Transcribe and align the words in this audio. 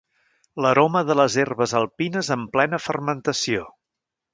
L'aroma 0.65 1.03
de 1.11 1.17
les 1.21 1.37
herbes 1.43 1.77
alpines 1.83 2.33
en 2.39 2.49
plena 2.59 2.83
fermentació. 2.91 3.73